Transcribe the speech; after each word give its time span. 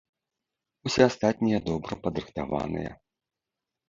Усе 0.89 1.01
астатнія 1.09 1.59
добра 1.67 1.97
падрыхтаваныя. 2.05 2.91